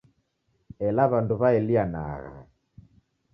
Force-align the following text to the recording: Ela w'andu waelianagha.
Ela 0.87 1.03
w'andu 1.11 1.35
waelianagha. 1.41 2.33